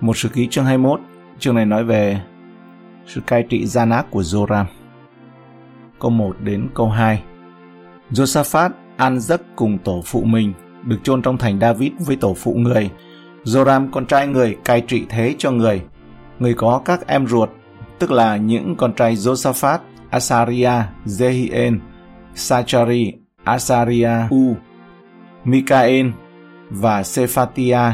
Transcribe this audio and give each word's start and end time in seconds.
Một 0.00 0.16
sử 0.16 0.28
ký 0.28 0.48
chương 0.50 0.64
21, 0.64 1.00
chương 1.38 1.54
này 1.54 1.66
nói 1.66 1.84
về 1.84 2.20
sự 3.06 3.20
cai 3.26 3.42
trị 3.42 3.66
gian 3.66 3.90
ác 3.90 4.06
của 4.10 4.20
Joram. 4.20 4.64
Câu 6.00 6.10
1 6.10 6.36
đến 6.40 6.68
câu 6.74 6.88
2 6.88 7.22
Josaphat 8.10 8.70
an 8.96 9.20
giấc 9.20 9.42
cùng 9.56 9.78
tổ 9.78 10.02
phụ 10.06 10.22
mình, 10.24 10.52
được 10.84 10.96
chôn 11.02 11.22
trong 11.22 11.38
thành 11.38 11.60
David 11.60 11.92
với 12.06 12.16
tổ 12.16 12.34
phụ 12.34 12.54
người. 12.54 12.90
Joram 13.44 13.88
con 13.92 14.06
trai 14.06 14.26
người 14.26 14.56
cai 14.64 14.80
trị 14.80 15.06
thế 15.08 15.34
cho 15.38 15.50
người. 15.50 15.82
Người 16.38 16.54
có 16.54 16.82
các 16.84 17.06
em 17.06 17.26
ruột, 17.26 17.48
tức 17.98 18.10
là 18.10 18.36
những 18.36 18.76
con 18.76 18.92
trai 18.92 19.14
Josaphat, 19.14 19.78
Asaria, 20.10 20.72
Zehien, 21.06 21.78
Sachari, 22.34 23.12
Asaria 23.44 24.28
U 24.30 24.56
Mikael 25.44 26.06
và 26.70 27.02
Sephatia. 27.02 27.92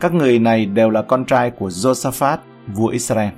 Các 0.00 0.14
người 0.14 0.38
này 0.38 0.66
đều 0.66 0.90
là 0.90 1.02
con 1.02 1.24
trai 1.24 1.50
của 1.50 1.68
Josaphat, 1.68 2.36
vua 2.74 2.88
Israel. 2.88 3.30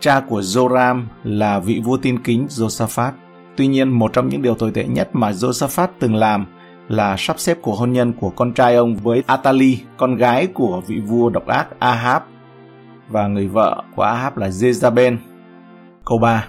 Cha 0.00 0.20
của 0.20 0.40
Joram 0.40 1.02
là 1.24 1.58
vị 1.58 1.80
vua 1.84 1.96
tin 1.96 2.18
kính 2.18 2.46
Josaphat. 2.46 3.12
Tuy 3.56 3.66
nhiên, 3.66 3.88
một 3.88 4.12
trong 4.12 4.28
những 4.28 4.42
điều 4.42 4.54
tồi 4.54 4.70
tệ 4.70 4.84
nhất 4.84 5.08
mà 5.12 5.30
Josaphat 5.30 5.88
từng 5.98 6.14
làm 6.14 6.46
là 6.88 7.16
sắp 7.18 7.40
xếp 7.40 7.58
cuộc 7.62 7.74
hôn 7.74 7.92
nhân 7.92 8.12
của 8.12 8.30
con 8.30 8.52
trai 8.52 8.76
ông 8.76 8.96
với 8.96 9.22
Atali, 9.26 9.78
con 9.96 10.16
gái 10.16 10.46
của 10.46 10.82
vị 10.86 11.00
vua 11.00 11.30
độc 11.30 11.46
ác 11.46 11.66
Ahab, 11.78 12.22
và 13.08 13.26
người 13.26 13.48
vợ 13.48 13.82
của 13.96 14.02
Ahab 14.02 14.36
là 14.36 14.48
Jezabel. 14.48 15.16
Câu 16.04 16.18
3 16.18 16.46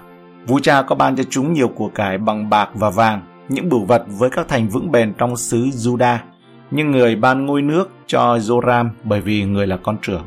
Vua 0.47 0.59
cha 0.59 0.81
có 0.81 0.95
ban 0.95 1.15
cho 1.15 1.23
chúng 1.29 1.53
nhiều 1.53 1.67
của 1.67 1.89
cải 1.89 2.17
bằng 2.17 2.49
bạc 2.49 2.69
và 2.73 2.89
vàng, 2.89 3.21
những 3.49 3.69
bửu 3.69 3.85
vật 3.85 4.03
với 4.07 4.29
các 4.29 4.47
thành 4.47 4.69
vững 4.69 4.91
bền 4.91 5.13
trong 5.17 5.37
xứ 5.37 5.65
Juda. 5.65 6.17
Nhưng 6.71 6.91
người 6.91 7.15
ban 7.15 7.45
ngôi 7.45 7.61
nước 7.61 7.89
cho 8.07 8.37
Joram 8.37 8.89
bởi 9.03 9.21
vì 9.21 9.43
người 9.43 9.67
là 9.67 9.77
con 9.77 9.97
trưởng. 10.01 10.23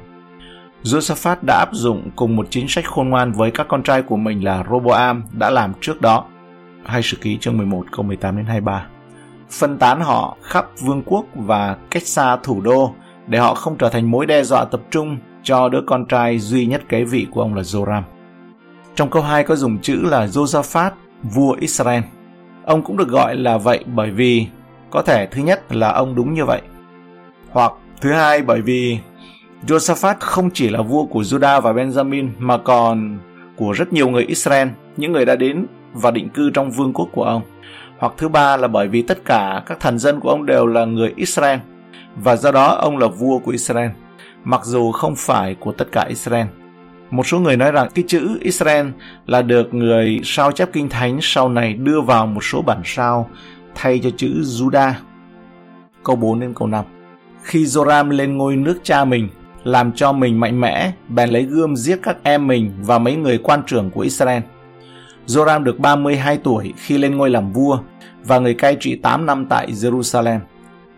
Josaphat 0.82 1.37
đã 1.46 1.59
áp 1.59 1.68
dụng 1.73 2.10
cùng 2.16 2.37
một 2.37 2.46
chính 2.51 2.68
sách 2.68 2.85
khôn 2.85 3.09
ngoan 3.09 3.32
với 3.32 3.51
các 3.51 3.68
con 3.68 3.82
trai 3.82 4.02
của 4.02 4.16
mình 4.16 4.45
là 4.45 4.65
Roboam 4.71 5.23
đã 5.33 5.51
làm 5.51 5.73
trước 5.80 6.01
đó. 6.01 6.24
Hai 6.85 7.02
sử 7.02 7.16
ký 7.16 7.38
chương 7.41 7.59
11 7.59 7.87
câu 7.93 8.02
18 8.02 8.37
đến 8.37 8.46
23. 8.46 8.87
Phân 9.51 9.79
tán 9.79 10.01
họ 10.01 10.37
khắp 10.43 10.66
vương 10.80 11.02
quốc 11.07 11.24
và 11.35 11.77
cách 11.91 12.07
xa 12.07 12.37
thủ 12.37 12.61
đô 12.61 12.95
để 13.27 13.38
họ 13.38 13.55
không 13.55 13.77
trở 13.79 13.88
thành 13.88 14.11
mối 14.11 14.27
đe 14.27 14.43
dọa 14.43 14.65
tập 14.65 14.80
trung 14.90 15.18
cho 15.43 15.68
đứa 15.68 15.80
con 15.87 16.07
trai 16.07 16.38
duy 16.38 16.66
nhất 16.66 16.83
kế 16.88 17.05
vị 17.05 17.27
của 17.30 17.40
ông 17.40 17.55
là 17.55 17.63
Joram. 17.63 18.02
Trong 18.95 19.11
câu 19.11 19.23
2 19.23 19.45
có 19.45 19.57
dùng 19.57 19.79
chữ 19.79 19.99
là 20.02 20.27
Josaphat, 20.27 20.90
vua 21.23 21.57
Israel. 21.61 22.02
Ông 22.65 22.83
cũng 22.83 22.96
được 22.96 23.09
gọi 23.09 23.37
là 23.37 23.59
vậy 23.59 23.85
bởi 23.95 24.11
vì 24.11 24.46
có 24.95 25.02
thể 25.02 25.26
thứ 25.26 25.42
nhất 25.42 25.74
là 25.74 25.92
ông 25.92 26.14
đúng 26.14 26.34
như 26.34 26.45
vậy. 26.45 26.60
Hoặc 27.50 27.73
thứ 28.00 28.12
hai 28.12 28.42
bởi 28.42 28.60
vì 28.60 28.98
Josaphat 29.66 30.14
không 30.20 30.50
chỉ 30.50 30.68
là 30.70 30.82
vua 30.82 31.04
của 31.04 31.20
Judah 31.20 31.60
và 31.60 31.73
Benjamin 31.73 32.28
mà 32.38 32.59
còn 32.59 33.18
của 33.56 33.72
rất 33.72 33.92
nhiều 33.92 34.09
người 34.09 34.24
Israel, 34.24 34.68
những 34.96 35.12
người 35.12 35.24
đã 35.24 35.37
đến 35.37 35.66
và 35.92 36.10
định 36.10 36.28
cư 36.28 36.50
trong 36.50 36.70
vương 36.70 36.92
quốc 36.92 37.09
của 37.12 37.24
ông. 37.24 37.42
Hoặc 37.98 38.12
thứ 38.16 38.28
ba 38.28 38.56
là 38.56 38.68
bởi 38.68 38.88
vì 38.88 39.02
tất 39.02 39.24
cả 39.24 39.62
các 39.66 39.80
thần 39.80 39.98
dân 39.98 40.20
của 40.20 40.30
ông 40.30 40.46
đều 40.46 40.66
là 40.66 40.84
người 40.84 41.12
Israel 41.16 41.59
và 42.16 42.37
do 42.37 42.52
đó 42.52 42.66
ông 42.66 42.98
là 42.98 43.06
vua 43.06 43.38
của 43.38 43.50
Israel, 43.50 43.90
mặc 44.45 44.60
dù 44.65 44.92
không 44.92 45.15
phải 45.16 45.54
của 45.54 45.72
tất 45.72 45.92
cả 45.92 46.04
Israel. 46.09 46.46
Một 47.10 47.26
số 47.26 47.38
người 47.38 47.56
nói 47.56 47.72
rằng 47.72 47.88
cái 47.95 48.04
chữ 48.09 48.38
Israel 48.40 48.87
là 49.26 49.42
được 49.42 49.74
người 49.74 50.20
sao 50.24 50.52
chép 50.52 50.68
kinh 50.72 50.88
thánh 50.88 51.18
sau 51.22 51.48
này 51.48 51.74
đưa 51.74 52.00
vào 52.00 52.26
một 52.26 52.45
số 52.45 52.62
bản 52.62 52.82
sao 52.84 53.30
thay 53.75 54.01
cho 54.03 54.11
chữ 54.17 54.29
Judah. 54.29 54.93
Câu 56.05 56.17
4 56.17 56.41
đến 56.41 56.55
câu 56.55 56.69
5 56.69 56.85
Khi 57.43 57.65
Joram 57.65 58.11
lên 58.11 58.37
ngôi 58.37 58.57
nước 58.57 58.79
cha 58.83 59.05
mình, 59.05 59.29
làm 59.65 59.93
cho 59.93 60.13
mình 60.13 60.41
mạnh 60.41 60.61
mẽ, 60.61 60.93
bèn 61.09 61.30
lấy 61.30 61.43
gươm 61.43 61.77
giết 61.77 61.99
các 62.02 62.17
em 62.23 62.47
mình 62.47 62.73
và 62.80 62.99
mấy 62.99 63.17
người 63.17 63.39
quan 63.39 63.63
trưởng 63.67 63.91
của 63.91 64.00
Israel. 64.00 64.43
Joram 65.27 65.63
được 65.63 65.79
32 65.79 66.39
tuổi 66.39 66.73
khi 66.77 66.99
lên 66.99 67.17
ngôi 67.17 67.31
làm 67.31 67.53
vua 67.53 67.79
và 68.25 68.39
người 68.39 68.55
cai 68.55 68.77
trị 68.81 68.97
8 68.97 69.27
năm 69.27 69.47
tại 69.49 69.73
Jerusalem. 69.73 70.39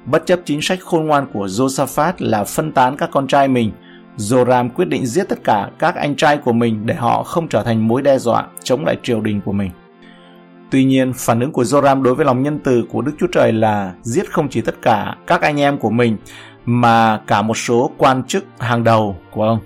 Bất 0.04 0.26
chấp 0.26 0.40
chính 0.44 0.62
sách 0.62 0.80
khôn 0.80 1.06
ngoan 1.06 1.26
của 1.32 1.46
Josaphat 1.46 2.12
là 2.18 2.44
phân 2.44 2.72
tán 2.72 2.96
các 2.96 3.10
con 3.12 3.26
trai 3.26 3.48
mình– 3.48 3.72
Joram 4.18 4.68
quyết 4.70 4.84
định 4.84 5.06
giết 5.06 5.28
tất 5.28 5.44
cả 5.44 5.70
các 5.78 5.94
anh 5.94 6.16
trai 6.16 6.38
của 6.38 6.52
mình 6.52 6.86
để 6.86 6.94
họ 6.94 7.22
không 7.22 7.48
trở 7.48 7.62
thành 7.62 7.88
mối 7.88 8.02
đe 8.02 8.18
dọa 8.18 8.46
chống 8.62 8.84
lại 8.84 8.96
triều 9.02 9.20
đình 9.20 9.40
của 9.44 9.52
mình. 9.52 9.70
Tuy 10.70 10.84
nhiên, 10.84 11.12
phản 11.12 11.40
ứng 11.40 11.52
của 11.52 11.62
Joram 11.62 12.02
đối 12.02 12.14
với 12.14 12.26
lòng 12.26 12.42
nhân 12.42 12.58
từ 12.64 12.84
của 12.92 13.02
Đức 13.02 13.12
Chúa 13.20 13.26
Trời 13.32 13.52
là 13.52 13.92
giết 14.02 14.32
không 14.32 14.48
chỉ 14.48 14.60
tất 14.60 14.82
cả 14.82 15.14
các 15.26 15.42
anh 15.42 15.60
em 15.60 15.78
của 15.78 15.90
mình 15.90 16.16
mà 16.64 17.20
cả 17.26 17.42
một 17.42 17.56
số 17.56 17.90
quan 17.98 18.24
chức 18.24 18.44
hàng 18.58 18.84
đầu 18.84 19.16
của 19.30 19.44
ông. 19.44 19.58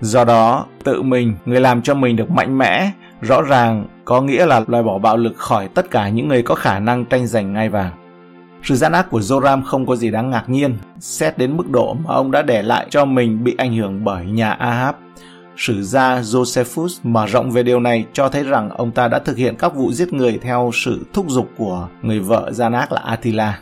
Do 0.00 0.24
đó, 0.24 0.66
tự 0.84 1.02
mình, 1.02 1.34
người 1.44 1.60
làm 1.60 1.82
cho 1.82 1.94
mình 1.94 2.16
được 2.16 2.30
mạnh 2.30 2.58
mẽ, 2.58 2.90
rõ 3.20 3.42
ràng 3.42 3.86
có 4.04 4.20
nghĩa 4.20 4.46
là 4.46 4.64
loại 4.66 4.82
bỏ 4.82 4.98
bạo 4.98 5.16
lực 5.16 5.36
khỏi 5.36 5.68
tất 5.68 5.90
cả 5.90 6.08
những 6.08 6.28
người 6.28 6.42
có 6.42 6.54
khả 6.54 6.78
năng 6.78 7.04
tranh 7.04 7.26
giành 7.26 7.52
ngai 7.52 7.68
vàng. 7.68 7.92
Sự 8.62 8.76
gian 8.76 8.92
ác 8.92 9.10
của 9.10 9.20
Joram 9.20 9.62
không 9.64 9.86
có 9.86 9.96
gì 9.96 10.10
đáng 10.10 10.30
ngạc 10.30 10.48
nhiên, 10.48 10.74
xét 11.00 11.38
đến 11.38 11.56
mức 11.56 11.70
độ 11.70 11.94
mà 11.94 12.14
ông 12.14 12.30
đã 12.30 12.42
để 12.42 12.62
lại 12.62 12.86
cho 12.90 13.04
mình 13.04 13.44
bị 13.44 13.54
ảnh 13.58 13.76
hưởng 13.76 14.04
bởi 14.04 14.24
nhà 14.24 14.50
Ahab. 14.50 14.94
Sử 15.56 15.82
gia 15.82 16.20
Josephus 16.20 16.88
mở 17.02 17.26
rộng 17.26 17.50
về 17.50 17.62
điều 17.62 17.80
này 17.80 18.06
cho 18.12 18.28
thấy 18.28 18.44
rằng 18.44 18.70
ông 18.70 18.90
ta 18.90 19.08
đã 19.08 19.18
thực 19.18 19.36
hiện 19.36 19.54
các 19.58 19.74
vụ 19.74 19.92
giết 19.92 20.12
người 20.12 20.38
theo 20.42 20.70
sự 20.74 21.06
thúc 21.12 21.26
giục 21.28 21.50
của 21.56 21.88
người 22.02 22.20
vợ 22.20 22.52
gian 22.52 22.72
ác 22.72 22.92
là 22.92 23.00
Attila. 23.00 23.58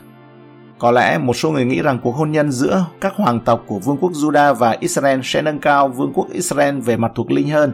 Có 0.79 0.91
lẽ 0.91 1.17
một 1.17 1.33
số 1.33 1.51
người 1.51 1.65
nghĩ 1.65 1.81
rằng 1.81 1.99
cuộc 2.03 2.11
hôn 2.11 2.31
nhân 2.31 2.51
giữa 2.51 2.85
các 3.01 3.13
hoàng 3.15 3.39
tộc 3.39 3.63
của 3.67 3.79
Vương 3.79 3.97
quốc 3.97 4.11
Juda 4.11 4.53
và 4.53 4.77
Israel 4.79 5.19
sẽ 5.23 5.41
nâng 5.41 5.59
cao 5.59 5.87
Vương 5.87 6.13
quốc 6.13 6.27
Israel 6.31 6.79
về 6.79 6.97
mặt 6.97 7.11
thuộc 7.15 7.31
linh 7.31 7.49
hơn. 7.49 7.73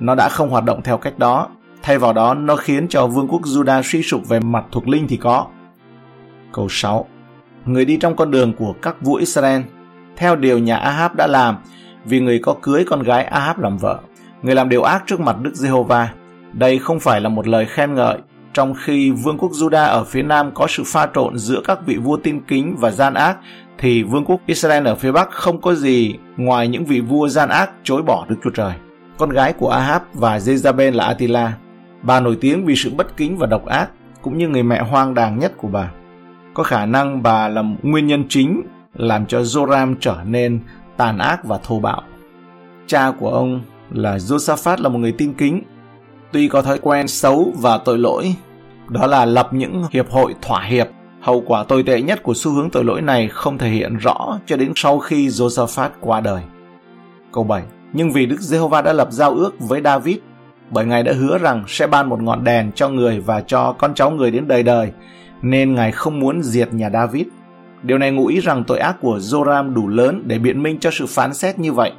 Nó 0.00 0.14
đã 0.14 0.28
không 0.28 0.50
hoạt 0.50 0.64
động 0.64 0.82
theo 0.82 0.98
cách 0.98 1.18
đó. 1.18 1.48
Thay 1.82 1.98
vào 1.98 2.12
đó, 2.12 2.34
nó 2.34 2.56
khiến 2.56 2.88
cho 2.88 3.06
Vương 3.06 3.28
quốc 3.28 3.42
Juda 3.42 3.82
suy 3.82 4.02
sụp 4.02 4.28
về 4.28 4.40
mặt 4.40 4.64
thuộc 4.72 4.88
linh 4.88 5.08
thì 5.08 5.16
có. 5.16 5.46
Câu 6.52 6.66
6 6.70 7.06
Người 7.64 7.84
đi 7.84 7.96
trong 7.96 8.16
con 8.16 8.30
đường 8.30 8.52
của 8.52 8.74
các 8.82 9.02
vua 9.02 9.14
Israel 9.14 9.62
theo 10.16 10.36
điều 10.36 10.58
nhà 10.58 10.76
Ahab 10.76 11.14
đã 11.14 11.26
làm 11.26 11.56
vì 12.06 12.20
người 12.20 12.38
có 12.38 12.54
cưới 12.62 12.84
con 12.84 13.02
gái 13.02 13.24
Ahab 13.24 13.58
làm 13.58 13.76
vợ. 13.76 13.98
Người 14.42 14.54
làm 14.54 14.68
điều 14.68 14.82
ác 14.82 15.04
trước 15.06 15.20
mặt 15.20 15.36
Đức 15.42 15.54
Giê-hô-va. 15.54 16.08
Đây 16.52 16.78
không 16.78 17.00
phải 17.00 17.20
là 17.20 17.28
một 17.28 17.48
lời 17.48 17.66
khen 17.66 17.94
ngợi, 17.94 18.18
trong 18.52 18.74
khi 18.74 19.10
vương 19.10 19.38
quốc 19.38 19.50
Juda 19.52 19.86
ở 19.86 20.04
phía 20.04 20.22
nam 20.22 20.50
có 20.54 20.66
sự 20.66 20.82
pha 20.86 21.08
trộn 21.14 21.38
giữa 21.38 21.60
các 21.64 21.78
vị 21.86 21.96
vua 21.96 22.16
tin 22.16 22.40
kính 22.40 22.76
và 22.78 22.90
gian 22.90 23.14
ác, 23.14 23.36
thì 23.78 24.02
vương 24.02 24.24
quốc 24.24 24.40
Israel 24.46 24.86
ở 24.88 24.94
phía 24.94 25.12
bắc 25.12 25.30
không 25.30 25.60
có 25.60 25.74
gì 25.74 26.14
ngoài 26.36 26.68
những 26.68 26.84
vị 26.84 27.00
vua 27.00 27.28
gian 27.28 27.48
ác 27.48 27.70
chối 27.82 28.02
bỏ 28.02 28.26
Đức 28.28 28.36
Chúa 28.44 28.50
Trời. 28.50 28.72
Con 29.18 29.30
gái 29.30 29.52
của 29.52 29.70
Ahab 29.70 30.02
và 30.14 30.38
Jezabel 30.38 30.92
là 30.94 31.04
Attila. 31.04 31.52
Bà 32.02 32.20
nổi 32.20 32.38
tiếng 32.40 32.64
vì 32.64 32.76
sự 32.76 32.90
bất 32.96 33.16
kính 33.16 33.36
và 33.38 33.46
độc 33.46 33.66
ác, 33.66 33.88
cũng 34.22 34.38
như 34.38 34.48
người 34.48 34.62
mẹ 34.62 34.82
hoang 34.82 35.14
đàng 35.14 35.38
nhất 35.38 35.52
của 35.56 35.68
bà 35.68 35.90
có 36.56 36.62
khả 36.62 36.86
năng 36.86 37.22
bà 37.22 37.48
là 37.48 37.62
nguyên 37.82 38.06
nhân 38.06 38.24
chính 38.28 38.62
làm 38.94 39.26
cho 39.26 39.40
Joram 39.40 39.94
trở 40.00 40.16
nên 40.26 40.60
tàn 40.96 41.18
ác 41.18 41.44
và 41.44 41.58
thô 41.62 41.80
bạo. 41.80 42.02
Cha 42.86 43.10
của 43.10 43.30
ông 43.30 43.60
là 43.90 44.16
Josaphat 44.16 44.82
là 44.82 44.88
một 44.88 44.98
người 44.98 45.12
tin 45.12 45.32
kính, 45.32 45.62
tuy 46.32 46.48
có 46.48 46.62
thói 46.62 46.78
quen 46.78 47.08
xấu 47.08 47.52
và 47.58 47.78
tội 47.78 47.98
lỗi, 47.98 48.34
đó 48.88 49.06
là 49.06 49.24
lập 49.24 49.48
những 49.52 49.84
hiệp 49.90 50.10
hội 50.10 50.34
thỏa 50.42 50.62
hiệp. 50.62 50.88
Hậu 51.20 51.42
quả 51.46 51.64
tồi 51.64 51.82
tệ 51.82 52.02
nhất 52.02 52.22
của 52.22 52.34
xu 52.36 52.50
hướng 52.50 52.70
tội 52.70 52.84
lỗi 52.84 53.02
này 53.02 53.28
không 53.28 53.58
thể 53.58 53.68
hiện 53.68 53.96
rõ 53.96 54.38
cho 54.46 54.56
đến 54.56 54.72
sau 54.76 54.98
khi 54.98 55.28
Josaphat 55.28 55.88
qua 56.00 56.20
đời. 56.20 56.42
Câu 57.32 57.44
7 57.44 57.62
Nhưng 57.92 58.12
vì 58.12 58.26
Đức 58.26 58.40
Giê-hô-va 58.40 58.82
đã 58.82 58.92
lập 58.92 59.08
giao 59.10 59.34
ước 59.34 59.54
với 59.58 59.80
David, 59.84 60.16
bởi 60.70 60.84
Ngài 60.86 61.02
đã 61.02 61.12
hứa 61.12 61.38
rằng 61.38 61.64
sẽ 61.68 61.86
ban 61.86 62.08
một 62.08 62.22
ngọn 62.22 62.44
đèn 62.44 62.72
cho 62.72 62.88
người 62.88 63.20
và 63.20 63.40
cho 63.40 63.72
con 63.72 63.94
cháu 63.94 64.10
người 64.10 64.30
đến 64.30 64.48
đời 64.48 64.62
đời, 64.62 64.92
nên 65.42 65.74
Ngài 65.74 65.92
không 65.92 66.20
muốn 66.20 66.42
diệt 66.42 66.74
nhà 66.74 66.90
David. 66.90 67.26
Điều 67.86 67.98
này 67.98 68.10
ngụ 68.10 68.26
ý 68.26 68.40
rằng 68.40 68.64
tội 68.64 68.78
ác 68.78 68.96
của 69.00 69.18
Joram 69.18 69.74
đủ 69.74 69.88
lớn 69.88 70.22
để 70.26 70.38
biện 70.38 70.62
minh 70.62 70.78
cho 70.80 70.90
sự 70.90 71.06
phán 71.06 71.34
xét 71.34 71.58
như 71.58 71.72
vậy. 71.72 71.92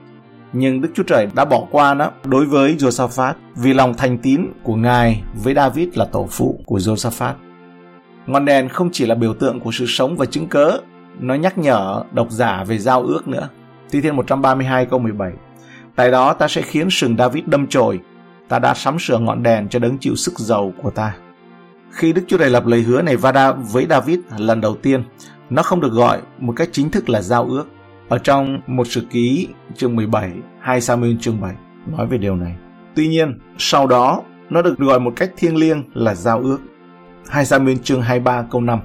Nhưng 0.54 0.82
Đức 0.82 0.90
Chúa 0.94 1.04
Trời 1.04 1.28
đã 1.36 1.46
bỏ 1.46 1.64
qua 1.72 1.94
nó 1.94 2.12
đối 2.24 2.46
với 2.46 2.76
Josaphat 2.80 3.34
vì 3.56 3.74
lòng 3.74 3.94
thành 3.94 4.18
tín 4.18 4.42
của 4.64 4.76
Ngài 4.76 5.24
với 5.44 5.54
David 5.54 5.88
là 5.94 6.06
tổ 6.06 6.28
phụ 6.32 6.60
của 6.66 6.78
Josaphat. 6.78 7.34
Ngọn 8.28 8.46
đèn 8.46 8.70
không 8.70 8.90
chỉ 8.94 9.06
là 9.06 9.16
biểu 9.16 9.34
tượng 9.34 9.60
của 9.60 9.72
sự 9.72 9.86
sống 9.88 10.18
và 10.18 10.26
chứng 10.26 10.48
cớ, 10.48 10.78
nó 11.20 11.34
nhắc 11.36 11.58
nhở 11.58 12.04
độc 12.12 12.32
giả 12.32 12.64
về 12.64 12.78
giao 12.78 13.04
ước 13.04 13.28
nữa. 13.28 13.50
Thi 13.92 14.02
Thiên 14.02 14.16
132 14.16 14.86
câu 14.86 15.00
17 15.00 15.32
Tại 15.96 16.12
đó 16.12 16.34
ta 16.34 16.48
sẽ 16.48 16.62
khiến 16.62 16.88
sừng 16.92 17.18
David 17.18 17.44
đâm 17.46 17.68
chồi, 17.68 18.00
ta 18.48 18.60
đã 18.60 18.74
sắm 18.74 19.00
sửa 19.00 19.18
ngọn 19.18 19.44
đèn 19.44 19.70
cho 19.70 19.80
đấng 19.80 19.98
chịu 19.98 20.16
sức 20.16 20.40
giàu 20.40 20.74
của 20.84 20.90
ta. 20.90 21.14
Khi 21.92 22.14
Đức 22.14 22.22
Chúa 22.28 22.38
Trời 22.38 22.50
lập 22.50 22.66
lời 22.66 22.82
hứa 22.82 23.02
này 23.02 23.18
Vada 23.18 23.52
với 23.52 23.86
David 23.90 24.20
lần 24.38 24.62
đầu 24.62 24.76
tiên, 24.76 25.04
nó 25.50 25.64
không 25.64 25.82
được 25.82 25.92
gọi 25.92 26.22
một 26.40 26.54
cách 26.56 26.70
chính 26.72 26.90
thức 26.90 27.10
là 27.10 27.22
giao 27.22 27.46
ước. 27.46 27.66
Ở 28.10 28.18
trong 28.18 28.62
một 28.68 28.88
sự 28.88 29.08
ký 29.10 29.48
chương 29.76 29.96
17, 29.96 30.32
2 30.60 30.82
Samuel 30.82 31.16
chương 31.22 31.42
7 31.42 31.56
nói 31.98 32.08
về 32.08 32.18
điều 32.18 32.36
này. 32.36 32.56
Tuy 32.96 33.08
nhiên, 33.08 33.40
sau 33.58 33.88
đó 33.88 34.22
nó 34.50 34.62
được 34.62 34.78
gọi 34.78 35.00
một 35.00 35.14
cách 35.16 35.32
thiêng 35.38 35.58
liêng 35.58 35.84
là 35.94 36.16
giao 36.16 36.40
ước. 36.40 36.60
2 37.30 37.46
Samuel 37.46 37.78
chương 37.84 38.02
23 38.02 38.46
câu 38.52 38.62
5 38.62 38.80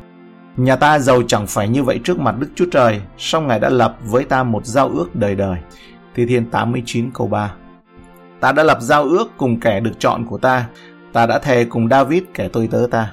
Nhà 0.56 0.76
ta 0.76 0.98
giàu 0.98 1.22
chẳng 1.22 1.46
phải 1.46 1.68
như 1.68 1.82
vậy 1.82 2.00
trước 2.04 2.20
mặt 2.20 2.34
Đức 2.38 2.48
Chúa 2.54 2.66
Trời, 2.70 3.00
song 3.18 3.46
Ngài 3.46 3.60
đã 3.60 3.68
lập 3.68 3.96
với 4.04 4.24
ta 4.24 4.42
một 4.42 4.66
giao 4.66 4.88
ước 4.88 5.16
đời 5.16 5.34
đời. 5.34 5.58
Thi 6.14 6.26
Thiên 6.26 6.50
89 6.50 7.10
câu 7.14 7.26
3 7.26 7.54
Ta 8.40 8.52
đã 8.52 8.62
lập 8.62 8.78
giao 8.80 9.02
ước 9.04 9.30
cùng 9.36 9.60
kẻ 9.60 9.80
được 9.80 9.92
chọn 9.98 10.26
của 10.26 10.38
ta, 10.38 10.66
ta 11.12 11.26
đã 11.26 11.38
thề 11.38 11.64
cùng 11.64 11.88
David 11.88 12.22
kẻ 12.34 12.48
tôi 12.48 12.68
tớ 12.70 12.86
ta. 12.90 13.12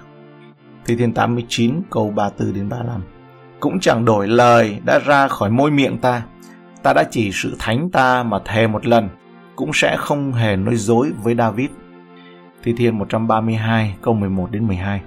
Thi 0.86 0.96
Thiên 0.96 1.14
89 1.14 1.82
câu 1.90 2.12
34 2.16 2.54
đến 2.54 2.70
35 2.70 3.02
cũng 3.60 3.80
chẳng 3.80 4.06
đổi 4.06 4.28
lời 4.28 4.80
đã 4.86 5.00
ra 5.00 5.28
khỏi 5.28 5.50
môi 5.50 5.72
miệng 5.72 5.98
ta, 5.98 6.22
ta 6.84 6.94
đã 6.94 7.04
chỉ 7.12 7.32
sự 7.34 7.56
thánh 7.60 7.90
ta 7.90 8.24
mà 8.24 8.40
thề 8.46 8.68
một 8.68 8.86
lần, 8.86 9.10
cũng 9.56 9.72
sẽ 9.74 9.98
không 9.98 10.34
hề 10.34 10.56
nói 10.56 10.76
dối 10.76 11.12
với 11.24 11.36
David. 11.36 11.70
Thi 12.64 12.74
Thiên 12.78 12.98
132 12.98 13.96
câu 14.02 14.14
11 14.14 14.52
đến 14.52 14.68
12 14.68 15.02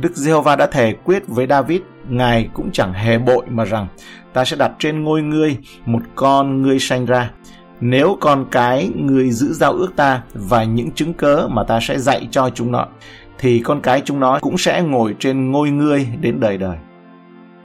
Đức 0.00 0.16
Giê-hô-va 0.16 0.56
đã 0.56 0.66
thề 0.66 0.94
quyết 1.04 1.22
với 1.28 1.46
David, 1.46 1.80
Ngài 2.08 2.48
cũng 2.52 2.70
chẳng 2.72 2.92
hề 2.92 3.18
bội 3.18 3.46
mà 3.48 3.64
rằng, 3.64 3.86
ta 4.32 4.44
sẽ 4.44 4.56
đặt 4.56 4.72
trên 4.78 5.04
ngôi 5.04 5.22
ngươi 5.22 5.56
một 5.86 6.00
con 6.14 6.62
ngươi 6.62 6.78
sanh 6.78 7.06
ra. 7.06 7.30
Nếu 7.80 8.16
con 8.20 8.46
cái 8.50 8.90
ngươi 8.94 9.30
giữ 9.30 9.52
giao 9.52 9.72
ước 9.72 9.96
ta 9.96 10.22
và 10.34 10.64
những 10.64 10.90
chứng 10.90 11.14
cớ 11.14 11.48
mà 11.50 11.64
ta 11.64 11.80
sẽ 11.82 11.98
dạy 11.98 12.28
cho 12.30 12.50
chúng 12.50 12.72
nó, 12.72 12.86
thì 13.38 13.60
con 13.60 13.80
cái 13.80 14.02
chúng 14.04 14.20
nó 14.20 14.38
cũng 14.40 14.58
sẽ 14.58 14.82
ngồi 14.82 15.14
trên 15.18 15.50
ngôi 15.50 15.70
ngươi 15.70 16.08
đến 16.20 16.40
đời 16.40 16.58
đời. 16.58 16.76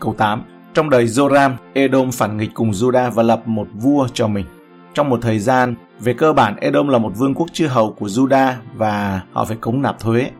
Câu 0.03 0.15
8. 0.17 0.41
Trong 0.73 0.89
đời 0.89 1.05
Joram, 1.05 1.51
Edom 1.73 2.11
phản 2.11 2.37
nghịch 2.37 2.49
cùng 2.53 2.71
Juda 2.71 3.11
và 3.11 3.23
lập 3.23 3.47
một 3.47 3.67
vua 3.73 4.07
cho 4.13 4.27
mình. 4.27 4.45
Trong 4.93 5.09
một 5.09 5.19
thời 5.21 5.39
gian, 5.39 5.75
về 5.99 6.13
cơ 6.13 6.33
bản 6.33 6.55
Edom 6.55 6.87
là 6.87 6.97
một 6.97 7.11
vương 7.17 7.33
quốc 7.33 7.47
chư 7.53 7.67
hầu 7.67 7.91
của 7.91 8.05
Juda 8.05 8.53
và 8.75 9.21
họ 9.31 9.45
phải 9.45 9.57
cống 9.57 9.81
nạp 9.81 9.99
thuế. 9.99 10.31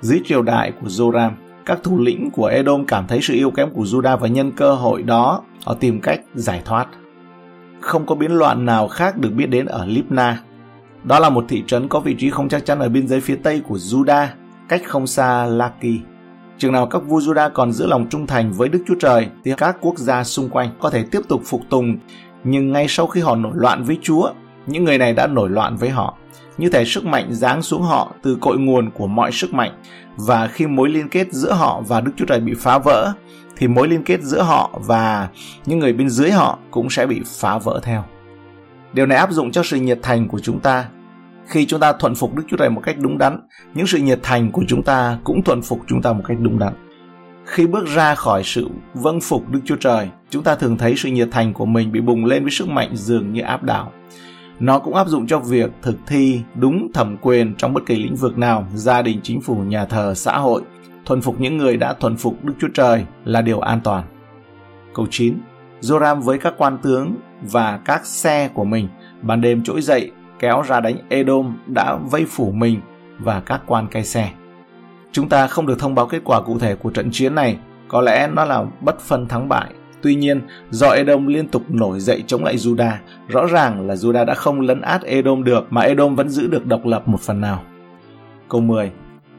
Dưới 0.00 0.20
triều 0.24 0.42
đại 0.42 0.72
của 0.80 0.86
Joram, 0.86 1.30
các 1.66 1.78
thủ 1.82 1.98
lĩnh 1.98 2.30
của 2.30 2.46
Edom 2.46 2.84
cảm 2.84 3.06
thấy 3.06 3.18
sự 3.22 3.34
yếu 3.34 3.50
kém 3.50 3.70
của 3.70 3.82
Juda 3.82 4.16
và 4.16 4.28
nhân 4.28 4.52
cơ 4.52 4.74
hội 4.74 5.02
đó 5.02 5.42
họ 5.64 5.74
tìm 5.74 6.00
cách 6.00 6.20
giải 6.34 6.62
thoát. 6.64 6.86
Không 7.80 8.06
có 8.06 8.14
biến 8.14 8.32
loạn 8.32 8.66
nào 8.66 8.88
khác 8.88 9.18
được 9.18 9.30
biết 9.30 9.46
đến 9.46 9.66
ở 9.66 9.86
Libna. 9.86 10.42
Đó 11.04 11.18
là 11.18 11.30
một 11.30 11.44
thị 11.48 11.64
trấn 11.66 11.88
có 11.88 12.00
vị 12.00 12.16
trí 12.18 12.30
không 12.30 12.48
chắc 12.48 12.66
chắn 12.66 12.78
ở 12.78 12.88
biên 12.88 13.08
giới 13.08 13.20
phía 13.20 13.38
tây 13.42 13.62
của 13.68 13.76
Juda 13.76 14.26
cách 14.68 14.82
không 14.84 15.06
xa 15.06 15.46
Laki. 15.46 16.15
Chừng 16.58 16.72
nào 16.72 16.86
các 16.86 16.98
vua 16.98 17.20
Judah 17.20 17.50
còn 17.54 17.72
giữ 17.72 17.86
lòng 17.86 18.06
trung 18.10 18.26
thành 18.26 18.52
với 18.52 18.68
Đức 18.68 18.82
Chúa 18.88 18.94
Trời 19.00 19.28
thì 19.44 19.52
các 19.56 19.76
quốc 19.80 19.98
gia 19.98 20.24
xung 20.24 20.48
quanh 20.48 20.70
có 20.80 20.90
thể 20.90 21.04
tiếp 21.10 21.20
tục 21.28 21.42
phục 21.44 21.60
tùng, 21.70 21.96
nhưng 22.44 22.72
ngay 22.72 22.86
sau 22.88 23.06
khi 23.06 23.20
họ 23.20 23.36
nổi 23.36 23.52
loạn 23.54 23.84
với 23.84 23.98
Chúa, 24.02 24.30
những 24.66 24.84
người 24.84 24.98
này 24.98 25.12
đã 25.12 25.26
nổi 25.26 25.50
loạn 25.50 25.76
với 25.76 25.90
họ 25.90 26.16
như 26.58 26.68
thể 26.68 26.84
sức 26.84 27.04
mạnh 27.04 27.26
giáng 27.30 27.62
xuống 27.62 27.82
họ 27.82 28.12
từ 28.22 28.38
cội 28.40 28.58
nguồn 28.58 28.90
của 28.90 29.06
mọi 29.06 29.32
sức 29.32 29.54
mạnh 29.54 29.72
và 30.16 30.48
khi 30.48 30.66
mối 30.66 30.88
liên 30.88 31.08
kết 31.08 31.32
giữa 31.32 31.52
họ 31.52 31.82
và 31.88 32.00
Đức 32.00 32.12
Chúa 32.16 32.24
Trời 32.24 32.40
bị 32.40 32.54
phá 32.58 32.78
vỡ 32.78 33.12
thì 33.56 33.68
mối 33.68 33.88
liên 33.88 34.02
kết 34.04 34.22
giữa 34.22 34.42
họ 34.42 34.80
và 34.86 35.28
những 35.66 35.78
người 35.78 35.92
bên 35.92 36.10
dưới 36.10 36.30
họ 36.30 36.58
cũng 36.70 36.90
sẽ 36.90 37.06
bị 37.06 37.22
phá 37.40 37.58
vỡ 37.58 37.80
theo. 37.82 38.04
Điều 38.92 39.06
này 39.06 39.18
áp 39.18 39.32
dụng 39.32 39.50
cho 39.50 39.62
sự 39.62 39.76
nhiệt 39.76 39.98
thành 40.02 40.28
của 40.28 40.38
chúng 40.38 40.60
ta. 40.60 40.88
Khi 41.46 41.66
chúng 41.66 41.80
ta 41.80 41.92
thuận 41.92 42.14
phục 42.14 42.34
Đức 42.34 42.42
Chúa 42.48 42.56
Trời 42.56 42.70
một 42.70 42.80
cách 42.84 42.96
đúng 42.98 43.18
đắn, 43.18 43.40
những 43.74 43.86
sự 43.86 43.98
nhiệt 43.98 44.18
thành 44.22 44.52
của 44.52 44.62
chúng 44.68 44.82
ta 44.82 45.18
cũng 45.24 45.42
thuận 45.42 45.62
phục 45.62 45.80
chúng 45.86 46.02
ta 46.02 46.12
một 46.12 46.22
cách 46.28 46.36
đúng 46.40 46.58
đắn. 46.58 46.72
Khi 47.44 47.66
bước 47.66 47.86
ra 47.86 48.14
khỏi 48.14 48.42
sự 48.44 48.68
vâng 48.94 49.20
phục 49.20 49.50
Đức 49.50 49.60
Chúa 49.64 49.76
Trời, 49.76 50.08
chúng 50.30 50.42
ta 50.42 50.54
thường 50.54 50.78
thấy 50.78 50.94
sự 50.96 51.08
nhiệt 51.08 51.28
thành 51.30 51.52
của 51.52 51.66
mình 51.66 51.92
bị 51.92 52.00
bùng 52.00 52.24
lên 52.24 52.42
với 52.42 52.50
sức 52.50 52.68
mạnh 52.68 52.90
dường 52.92 53.32
như 53.32 53.40
áp 53.40 53.62
đảo. 53.62 53.92
Nó 54.60 54.78
cũng 54.78 54.94
áp 54.94 55.08
dụng 55.08 55.26
cho 55.26 55.38
việc 55.38 55.70
thực 55.82 55.96
thi 56.06 56.40
đúng 56.54 56.92
thẩm 56.92 57.16
quyền 57.16 57.54
trong 57.54 57.74
bất 57.74 57.86
kỳ 57.86 57.96
lĩnh 57.96 58.16
vực 58.16 58.38
nào, 58.38 58.66
gia 58.74 59.02
đình, 59.02 59.20
chính 59.22 59.40
phủ, 59.40 59.56
nhà 59.56 59.84
thờ, 59.84 60.14
xã 60.14 60.38
hội. 60.38 60.62
Thuần 61.04 61.20
phục 61.20 61.40
những 61.40 61.56
người 61.56 61.76
đã 61.76 61.92
thuần 61.92 62.16
phục 62.16 62.44
Đức 62.44 62.54
Chúa 62.60 62.68
Trời 62.74 63.04
là 63.24 63.42
điều 63.42 63.60
an 63.60 63.80
toàn. 63.84 64.04
Câu 64.94 65.06
9. 65.10 65.34
Joram 65.80 66.20
với 66.20 66.38
các 66.38 66.54
quan 66.58 66.78
tướng 66.82 67.16
và 67.42 67.80
các 67.84 68.06
xe 68.06 68.48
của 68.54 68.64
mình 68.64 68.88
ban 69.22 69.40
đêm 69.40 69.62
trỗi 69.64 69.82
dậy 69.82 70.10
kéo 70.38 70.62
ra 70.62 70.80
đánh 70.80 70.96
Edom 71.08 71.56
đã 71.66 71.96
vây 71.96 72.24
phủ 72.24 72.50
mình 72.52 72.80
và 73.18 73.40
các 73.40 73.62
quan 73.66 73.86
cai 73.88 74.04
xe. 74.04 74.30
Chúng 75.12 75.28
ta 75.28 75.46
không 75.46 75.66
được 75.66 75.78
thông 75.78 75.94
báo 75.94 76.06
kết 76.06 76.20
quả 76.24 76.40
cụ 76.40 76.58
thể 76.58 76.74
của 76.74 76.90
trận 76.90 77.08
chiến 77.12 77.34
này, 77.34 77.58
có 77.88 78.00
lẽ 78.00 78.28
nó 78.32 78.44
là 78.44 78.64
bất 78.80 79.00
phân 79.00 79.28
thắng 79.28 79.48
bại 79.48 79.72
Tuy 80.06 80.14
nhiên, 80.14 80.40
do 80.70 80.88
Edom 80.88 81.26
liên 81.26 81.48
tục 81.48 81.62
nổi 81.68 82.00
dậy 82.00 82.24
chống 82.26 82.44
lại 82.44 82.56
Judah, 82.56 82.92
rõ 83.28 83.46
ràng 83.46 83.86
là 83.86 83.94
Judah 83.94 84.24
đã 84.24 84.34
không 84.34 84.60
lấn 84.60 84.80
át 84.80 85.02
Edom 85.02 85.44
được 85.44 85.66
mà 85.70 85.80
Edom 85.80 86.14
vẫn 86.14 86.28
giữ 86.28 86.46
được 86.46 86.66
độc 86.66 86.86
lập 86.86 87.08
một 87.08 87.20
phần 87.20 87.40
nào. 87.40 87.62
Câu 88.48 88.60
10. 88.60 88.90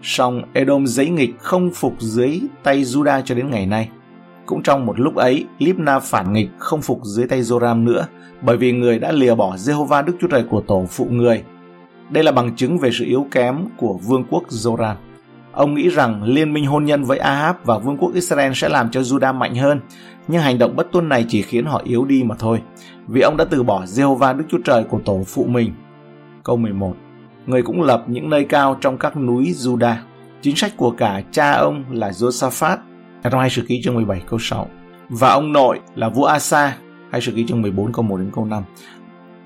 Song 0.01 0.41
Edom 0.53 0.87
giấy 0.87 1.09
nghịch 1.09 1.39
không 1.39 1.71
phục 1.73 1.93
dưới 1.99 2.41
tay 2.63 2.83
Judah 2.83 3.21
cho 3.25 3.35
đến 3.35 3.51
ngày 3.51 3.65
nay. 3.65 3.89
Cũng 4.47 4.63
trong 4.63 4.85
một 4.85 4.99
lúc 4.99 5.15
ấy, 5.15 5.45
Libna 5.59 5.99
phản 5.99 6.33
nghịch 6.33 6.49
không 6.57 6.81
phục 6.81 6.99
dưới 7.03 7.27
tay 7.27 7.41
Joram 7.41 7.83
nữa, 7.83 8.07
bởi 8.41 8.57
vì 8.57 8.71
người 8.71 8.99
đã 8.99 9.11
lìa 9.11 9.35
bỏ 9.35 9.55
Jehovah 9.55 10.05
Đức 10.05 10.13
Chúa 10.21 10.27
Trời 10.27 10.43
của 10.43 10.61
tổ 10.61 10.85
phụ 10.89 11.07
người. 11.09 11.43
Đây 12.09 12.23
là 12.23 12.31
bằng 12.31 12.55
chứng 12.55 12.77
về 12.77 12.89
sự 12.93 13.05
yếu 13.05 13.27
kém 13.31 13.65
của 13.77 13.93
vương 13.93 14.23
quốc 14.29 14.43
Joram. 14.49 14.95
Ông 15.51 15.73
nghĩ 15.73 15.89
rằng 15.89 16.23
liên 16.23 16.53
minh 16.53 16.65
hôn 16.65 16.85
nhân 16.85 17.03
với 17.03 17.17
Ahab 17.17 17.55
và 17.63 17.77
vương 17.77 17.97
quốc 17.97 18.13
Israel 18.13 18.51
sẽ 18.55 18.69
làm 18.69 18.91
cho 18.91 19.01
Judah 19.01 19.33
mạnh 19.33 19.55
hơn, 19.55 19.79
nhưng 20.27 20.41
hành 20.41 20.57
động 20.57 20.75
bất 20.75 20.91
tuân 20.91 21.09
này 21.09 21.25
chỉ 21.29 21.41
khiến 21.41 21.65
họ 21.65 21.81
yếu 21.85 22.05
đi 22.05 22.23
mà 22.23 22.35
thôi, 22.39 22.61
vì 23.07 23.21
ông 23.21 23.37
đã 23.37 23.45
từ 23.45 23.63
bỏ 23.63 23.85
Jehovah 23.85 24.37
Đức 24.37 24.45
Chúa 24.49 24.59
Trời 24.65 24.83
của 24.83 24.99
tổ 25.05 25.23
phụ 25.27 25.45
mình. 25.45 25.73
Câu 26.43 26.57
11 26.57 26.95
Người 27.45 27.61
cũng 27.61 27.81
lập 27.81 28.03
những 28.07 28.29
nơi 28.29 28.45
cao 28.45 28.77
trong 28.81 28.97
các 28.97 29.17
núi 29.17 29.53
Judah. 29.57 29.95
Chính 30.41 30.55
sách 30.55 30.77
của 30.77 30.91
cả 30.91 31.21
cha 31.31 31.51
ông 31.51 31.83
là 31.91 32.09
Josaphat, 32.09 32.77
trong 33.23 33.39
hai 33.39 33.49
sự 33.49 33.61
ký 33.67 33.81
chương 33.83 33.95
17 33.95 34.21
câu 34.29 34.39
6. 34.39 34.67
Và 35.09 35.29
ông 35.29 35.53
nội 35.53 35.79
là 35.95 36.09
vua 36.09 36.25
Asa, 36.25 36.77
hai 37.11 37.21
sự 37.21 37.31
ký 37.31 37.45
chương 37.47 37.61
14 37.61 37.93
câu 37.93 38.03
1 38.03 38.17
đến 38.17 38.31
câu 38.35 38.45
5. 38.45 38.63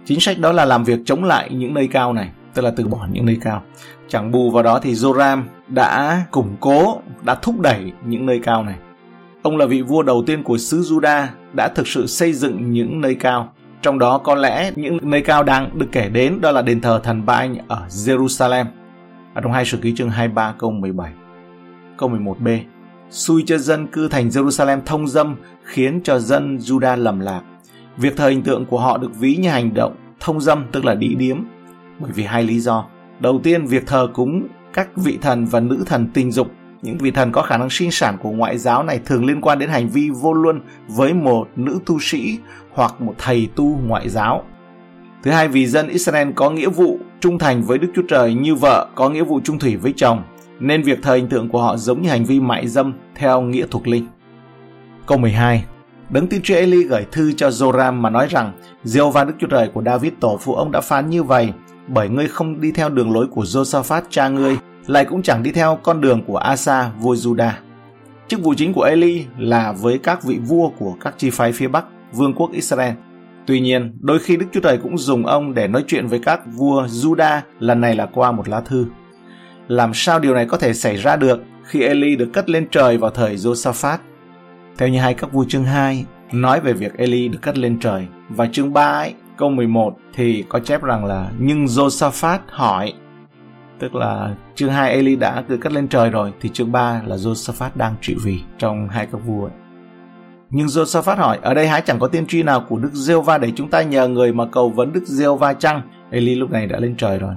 Chính 0.05 0.19
sách 0.19 0.39
đó 0.39 0.51
là 0.51 0.65
làm 0.65 0.83
việc 0.83 0.99
chống 1.05 1.23
lại 1.23 1.49
những 1.51 1.73
nơi 1.73 1.87
cao 1.87 2.13
này, 2.13 2.29
tức 2.53 2.61
là 2.61 2.71
từ 2.75 2.87
bỏ 2.87 3.07
những 3.11 3.25
nơi 3.25 3.37
cao. 3.41 3.63
Chẳng 4.07 4.31
bù 4.31 4.51
vào 4.51 4.63
đó 4.63 4.79
thì 4.79 4.93
Joram 4.93 5.41
đã 5.67 6.23
củng 6.31 6.55
cố, 6.59 7.01
đã 7.23 7.35
thúc 7.35 7.59
đẩy 7.59 7.91
những 8.05 8.25
nơi 8.25 8.39
cao 8.43 8.63
này. 8.63 8.75
Ông 9.41 9.57
là 9.57 9.65
vị 9.65 9.81
vua 9.81 10.03
đầu 10.03 10.23
tiên 10.27 10.43
của 10.43 10.57
xứ 10.57 10.81
Juda 10.81 11.25
đã 11.53 11.67
thực 11.67 11.87
sự 11.87 12.07
xây 12.07 12.33
dựng 12.33 12.71
những 12.71 13.01
nơi 13.01 13.15
cao. 13.15 13.53
Trong 13.81 13.99
đó 13.99 14.17
có 14.17 14.35
lẽ 14.35 14.71
những 14.75 14.97
nơi 15.01 15.21
cao 15.21 15.43
đang 15.43 15.79
được 15.79 15.87
kể 15.91 16.09
đến 16.09 16.41
đó 16.41 16.51
là 16.51 16.61
đền 16.61 16.81
thờ 16.81 16.99
thần 17.03 17.25
Ba 17.25 17.33
Anh 17.33 17.55
ở 17.67 17.85
Jerusalem. 17.89 18.65
Ở 19.33 19.41
trong 19.41 19.51
hai 19.51 19.65
sử 19.65 19.77
ký 19.77 19.93
chương 19.95 20.09
23 20.09 20.53
câu 20.57 20.71
17. 20.71 21.11
Câu 21.97 22.09
11b. 22.09 22.59
Xui 23.11 23.43
cho 23.45 23.57
dân 23.57 23.87
cư 23.87 24.07
thành 24.07 24.29
Jerusalem 24.29 24.79
thông 24.85 25.07
dâm 25.07 25.35
khiến 25.63 26.01
cho 26.03 26.19
dân 26.19 26.57
Juda 26.57 26.97
lầm 26.97 27.19
lạc. 27.19 27.41
Việc 27.97 28.17
thờ 28.17 28.29
hình 28.29 28.43
tượng 28.43 28.65
của 28.65 28.79
họ 28.79 28.97
được 28.97 29.19
ví 29.19 29.35
như 29.35 29.49
hành 29.49 29.73
động 29.73 29.95
thông 30.19 30.41
dâm 30.41 30.65
tức 30.71 30.85
là 30.85 30.95
đi 30.95 31.07
điếm 31.07 31.37
bởi 31.99 32.11
vì 32.11 32.23
hai 32.23 32.43
lý 32.43 32.59
do. 32.59 32.85
Đầu 33.19 33.39
tiên, 33.43 33.65
việc 33.65 33.87
thờ 33.87 34.07
cúng 34.13 34.47
các 34.73 34.89
vị 34.95 35.17
thần 35.21 35.45
và 35.45 35.59
nữ 35.59 35.83
thần 35.85 36.07
tình 36.13 36.31
dục 36.31 36.47
những 36.81 36.97
vị 36.97 37.11
thần 37.11 37.31
có 37.31 37.41
khả 37.41 37.57
năng 37.57 37.69
sinh 37.69 37.91
sản 37.91 38.17
của 38.21 38.31
ngoại 38.31 38.57
giáo 38.57 38.83
này 38.83 38.99
thường 39.05 39.25
liên 39.25 39.41
quan 39.41 39.59
đến 39.59 39.69
hành 39.69 39.89
vi 39.89 40.09
vô 40.09 40.33
luân 40.33 40.61
với 40.87 41.13
một 41.13 41.47
nữ 41.55 41.79
tu 41.85 41.99
sĩ 41.99 42.37
hoặc 42.71 43.01
một 43.01 43.15
thầy 43.17 43.49
tu 43.55 43.79
ngoại 43.87 44.09
giáo. 44.09 44.43
Thứ 45.23 45.31
hai, 45.31 45.47
vì 45.47 45.67
dân 45.67 45.87
Israel 45.87 46.31
có 46.35 46.49
nghĩa 46.49 46.69
vụ 46.69 46.99
trung 47.19 47.37
thành 47.37 47.63
với 47.63 47.77
Đức 47.77 47.87
Chúa 47.95 48.01
Trời 48.07 48.33
như 48.33 48.55
vợ 48.55 48.87
có 48.95 49.09
nghĩa 49.09 49.23
vụ 49.23 49.39
trung 49.43 49.59
thủy 49.59 49.75
với 49.75 49.93
chồng, 49.95 50.23
nên 50.61 50.81
việc 50.81 51.01
thờ 51.01 51.15
hình 51.15 51.27
tượng 51.27 51.49
của 51.49 51.61
họ 51.61 51.77
giống 51.77 52.01
như 52.01 52.09
hành 52.09 52.25
vi 52.25 52.39
mại 52.39 52.67
dâm 52.67 52.93
theo 53.15 53.41
nghĩa 53.41 53.65
thuộc 53.71 53.87
linh. 53.87 54.07
Câu 55.05 55.17
12 55.17 55.63
Đấng 56.09 56.27
tiên 56.27 56.41
tri 56.43 56.53
Eli 56.53 56.83
gửi 56.83 57.05
thư 57.11 57.31
cho 57.31 57.49
Joram 57.49 57.93
mà 57.93 58.09
nói 58.09 58.27
rằng 58.29 58.51
Jehovah 58.83 59.25
Đức 59.25 59.33
Chúa 59.39 59.47
Trời 59.47 59.67
của 59.73 59.83
David 59.85 60.13
tổ 60.19 60.37
phụ 60.41 60.55
ông 60.55 60.71
đã 60.71 60.81
phán 60.81 61.09
như 61.09 61.23
vậy 61.23 61.49
bởi 61.87 62.09
ngươi 62.09 62.27
không 62.27 62.61
đi 62.61 62.71
theo 62.71 62.89
đường 62.89 63.13
lối 63.13 63.27
của 63.27 63.43
Josaphat 63.43 64.01
cha 64.09 64.27
ngươi 64.27 64.57
lại 64.87 65.05
cũng 65.05 65.21
chẳng 65.21 65.43
đi 65.43 65.51
theo 65.51 65.79
con 65.83 66.01
đường 66.01 66.21
của 66.27 66.37
Asa 66.37 66.91
vua 66.99 67.15
Juda. 67.15 67.51
Chức 68.27 68.41
vụ 68.41 68.53
chính 68.57 68.73
của 68.73 68.83
Eli 68.83 69.25
là 69.37 69.71
với 69.71 69.97
các 69.97 70.23
vị 70.23 70.39
vua 70.47 70.69
của 70.69 70.95
các 71.01 71.13
chi 71.17 71.29
phái 71.29 71.51
phía 71.51 71.67
Bắc, 71.67 71.85
vương 72.13 72.33
quốc 72.33 72.51
Israel. 72.51 72.93
Tuy 73.45 73.59
nhiên, 73.59 73.97
đôi 73.99 74.19
khi 74.19 74.37
Đức 74.37 74.45
Chúa 74.51 74.59
Trời 74.59 74.77
cũng 74.77 74.97
dùng 74.97 75.25
ông 75.25 75.53
để 75.53 75.67
nói 75.67 75.83
chuyện 75.87 76.07
với 76.07 76.19
các 76.19 76.41
vua 76.53 76.85
Juda, 76.85 77.39
lần 77.59 77.81
này 77.81 77.95
là 77.95 78.05
qua 78.05 78.31
một 78.31 78.49
lá 78.49 78.61
thư. 78.61 78.85
Làm 79.71 79.93
sao 79.93 80.19
điều 80.19 80.33
này 80.33 80.45
có 80.45 80.57
thể 80.57 80.73
xảy 80.73 80.95
ra 80.95 81.15
được 81.15 81.43
khi 81.63 81.81
Eli 81.81 82.15
được 82.15 82.29
cất 82.33 82.49
lên 82.49 82.67
trời 82.71 82.97
vào 82.97 83.11
thời 83.11 83.35
Josaphat? 83.35 83.97
Theo 84.77 84.89
như 84.89 84.99
hai 84.99 85.13
các 85.13 85.31
vua 85.33 85.45
chương 85.47 85.63
2 85.63 86.05
nói 86.31 86.59
về 86.59 86.73
việc 86.73 86.97
Eli 86.97 87.27
được 87.27 87.39
cất 87.41 87.57
lên 87.57 87.79
trời 87.79 88.07
và 88.29 88.47
chương 88.51 88.73
3 88.73 88.85
ấy, 88.85 89.13
câu 89.37 89.49
11 89.49 89.97
thì 90.13 90.43
có 90.49 90.59
chép 90.59 90.83
rằng 90.83 91.05
là 91.05 91.31
nhưng 91.39 91.65
Josaphat 91.65 92.37
hỏi 92.47 92.93
tức 93.79 93.95
là 93.95 94.35
chương 94.55 94.71
2 94.71 94.91
Eli 94.91 95.15
đã 95.15 95.43
được 95.47 95.57
cất 95.61 95.73
lên 95.73 95.87
trời 95.87 96.09
rồi 96.09 96.31
thì 96.41 96.49
chương 96.49 96.71
3 96.71 97.01
là 97.05 97.15
Josaphat 97.15 97.69
đang 97.75 97.95
trị 98.01 98.15
vì 98.23 98.39
trong 98.57 98.89
hai 98.89 99.07
các 99.11 99.17
vua 99.17 99.45
ấy. 99.45 99.53
Nhưng 100.49 100.67
Josaphat 100.67 101.15
hỏi, 101.15 101.39
ở 101.41 101.53
đây 101.53 101.67
há 101.67 101.79
chẳng 101.79 101.99
có 101.99 102.07
tiên 102.07 102.25
tri 102.27 102.43
nào 102.43 102.65
của 102.69 102.77
Đức 102.77 102.93
giê 102.93 103.15
va 103.15 103.37
để 103.37 103.51
chúng 103.55 103.69
ta 103.69 103.81
nhờ 103.81 104.07
người 104.07 104.33
mà 104.33 104.45
cầu 104.45 104.69
vấn 104.69 104.93
Đức 104.93 105.03
giê 105.05 105.25
va 105.39 105.53
chăng? 105.53 105.81
Eli 106.11 106.35
lúc 106.35 106.51
này 106.51 106.67
đã 106.67 106.79
lên 106.79 106.95
trời 106.97 107.19
rồi. 107.19 107.33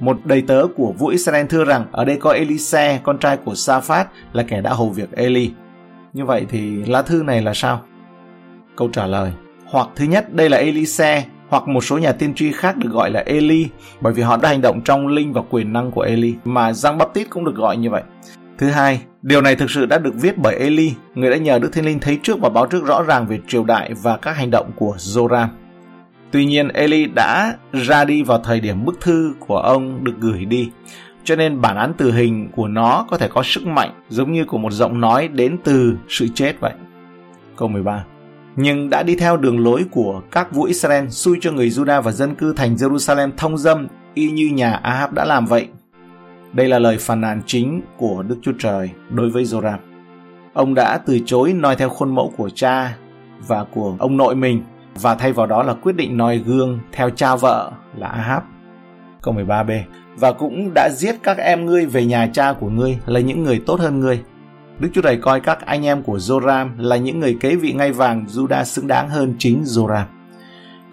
Một 0.00 0.18
đầy 0.24 0.42
tớ 0.42 0.66
của 0.76 0.92
vua 0.98 1.08
Israel 1.08 1.46
thưa 1.46 1.64
rằng 1.64 1.84
ở 1.92 2.04
đây 2.04 2.16
có 2.16 2.32
Elise, 2.32 3.00
con 3.02 3.18
trai 3.18 3.36
của 3.36 3.54
Saphat 3.54 4.08
là 4.32 4.42
kẻ 4.42 4.60
đã 4.60 4.74
hầu 4.74 4.90
việc 4.90 5.12
Eli. 5.12 5.50
Như 6.12 6.24
vậy 6.24 6.46
thì 6.48 6.84
lá 6.84 7.02
thư 7.02 7.22
này 7.22 7.42
là 7.42 7.54
sao? 7.54 7.82
Câu 8.76 8.88
trả 8.92 9.06
lời 9.06 9.32
Hoặc 9.66 9.88
thứ 9.96 10.04
nhất 10.04 10.34
đây 10.34 10.48
là 10.48 10.56
Elise 10.58 11.24
hoặc 11.48 11.68
một 11.68 11.84
số 11.84 11.98
nhà 11.98 12.12
tiên 12.12 12.34
tri 12.34 12.52
khác 12.52 12.76
được 12.76 12.90
gọi 12.92 13.10
là 13.10 13.22
Eli 13.26 13.68
bởi 14.00 14.12
vì 14.12 14.22
họ 14.22 14.36
đã 14.36 14.48
hành 14.48 14.60
động 14.60 14.80
trong 14.80 15.08
linh 15.08 15.32
và 15.32 15.42
quyền 15.50 15.72
năng 15.72 15.90
của 15.90 16.00
Eli 16.00 16.34
mà 16.44 16.72
Giang 16.72 16.98
Baptist 16.98 17.30
cũng 17.30 17.44
được 17.44 17.54
gọi 17.54 17.76
như 17.76 17.90
vậy. 17.90 18.02
Thứ 18.58 18.68
hai, 18.68 19.00
điều 19.22 19.40
này 19.40 19.56
thực 19.56 19.70
sự 19.70 19.86
đã 19.86 19.98
được 19.98 20.14
viết 20.14 20.38
bởi 20.38 20.56
Eli, 20.56 20.92
người 21.14 21.30
đã 21.30 21.36
nhờ 21.36 21.58
Đức 21.58 21.72
Thiên 21.72 21.84
Linh 21.84 22.00
thấy 22.00 22.18
trước 22.22 22.40
và 22.40 22.48
báo 22.48 22.66
trước 22.66 22.84
rõ 22.84 23.02
ràng 23.02 23.26
về 23.26 23.38
triều 23.48 23.64
đại 23.64 23.94
và 24.02 24.16
các 24.16 24.36
hành 24.36 24.50
động 24.50 24.70
của 24.76 24.96
Joram. 24.98 25.46
Tuy 26.30 26.46
nhiên, 26.46 26.68
Eli 26.68 27.06
đã 27.06 27.56
ra 27.72 28.04
đi 28.04 28.22
vào 28.22 28.38
thời 28.38 28.60
điểm 28.60 28.84
bức 28.84 29.00
thư 29.00 29.34
của 29.38 29.56
ông 29.56 30.04
được 30.04 30.14
gửi 30.20 30.44
đi, 30.44 30.70
cho 31.24 31.36
nên 31.36 31.60
bản 31.60 31.76
án 31.76 31.94
tử 31.94 32.12
hình 32.12 32.48
của 32.56 32.68
nó 32.68 33.06
có 33.10 33.18
thể 33.18 33.28
có 33.28 33.42
sức 33.44 33.66
mạnh 33.66 33.90
giống 34.08 34.32
như 34.32 34.44
của 34.44 34.58
một 34.58 34.72
giọng 34.72 35.00
nói 35.00 35.28
đến 35.28 35.58
từ 35.64 35.96
sự 36.08 36.28
chết 36.34 36.60
vậy. 36.60 36.72
Câu 37.56 37.68
13 37.68 38.04
nhưng 38.56 38.90
đã 38.90 39.02
đi 39.02 39.16
theo 39.16 39.36
đường 39.36 39.64
lối 39.64 39.84
của 39.90 40.22
các 40.30 40.52
vua 40.52 40.62
Israel 40.62 41.08
xui 41.08 41.38
cho 41.40 41.52
người 41.52 41.68
Juda 41.68 42.02
và 42.02 42.12
dân 42.12 42.34
cư 42.34 42.52
thành 42.52 42.74
Jerusalem 42.74 43.30
thông 43.36 43.58
dâm 43.58 43.88
y 44.14 44.30
như 44.30 44.50
nhà 44.54 44.72
Ahab 44.72 45.12
đã 45.12 45.24
làm 45.24 45.46
vậy. 45.46 45.68
Đây 46.52 46.68
là 46.68 46.78
lời 46.78 46.96
phàn 47.00 47.20
nàn 47.20 47.42
chính 47.46 47.80
của 47.96 48.22
Đức 48.22 48.36
Chúa 48.42 48.52
Trời 48.58 48.90
đối 49.10 49.30
với 49.30 49.44
Joram. 49.44 49.78
Ông 50.52 50.74
đã 50.74 50.98
từ 50.98 51.18
chối 51.26 51.52
noi 51.52 51.76
theo 51.76 51.88
khuôn 51.88 52.14
mẫu 52.14 52.32
của 52.36 52.50
cha 52.50 52.96
và 53.46 53.64
của 53.64 53.96
ông 53.98 54.16
nội 54.16 54.34
mình 54.34 54.62
và 55.00 55.14
thay 55.14 55.32
vào 55.32 55.46
đó 55.46 55.62
là 55.62 55.74
quyết 55.74 55.96
định 55.96 56.16
noi 56.16 56.38
gương 56.38 56.78
theo 56.92 57.10
cha 57.10 57.36
vợ 57.36 57.72
là 57.96 58.08
Ahab. 58.08 58.42
Câu 59.22 59.34
13b 59.34 59.80
Và 60.16 60.32
cũng 60.32 60.70
đã 60.74 60.88
giết 60.96 61.16
các 61.22 61.38
em 61.38 61.66
ngươi 61.66 61.86
về 61.86 62.04
nhà 62.04 62.30
cha 62.32 62.52
của 62.52 62.68
ngươi 62.68 62.98
là 63.06 63.20
những 63.20 63.42
người 63.42 63.62
tốt 63.66 63.80
hơn 63.80 64.00
ngươi 64.00 64.22
Đức 64.78 64.88
Chúa 64.92 65.02
Trời 65.02 65.16
coi 65.16 65.40
các 65.40 65.66
anh 65.66 65.86
em 65.86 66.02
của 66.02 66.16
Joram 66.16 66.68
là 66.78 66.96
những 66.96 67.20
người 67.20 67.36
kế 67.40 67.56
vị 67.56 67.72
ngai 67.72 67.92
vàng 67.92 68.24
Juda 68.28 68.64
xứng 68.64 68.86
đáng 68.86 69.08
hơn 69.08 69.34
chính 69.38 69.62
Joram. 69.62 70.04